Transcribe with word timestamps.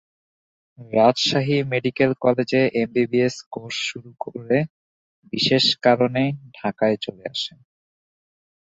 Rajshahi 0.79 1.57
medical 1.63 2.11
কলেজে 2.21 2.61
MBBS 2.81 3.35
course 3.51 3.77
শুরু 3.89 4.11
করে 4.19 4.57
বিশেষ 5.33 5.65
কারণে 5.81 6.23
ঢাকায় 6.57 6.97
চলে 7.01 7.23
আসেন। 7.29 7.59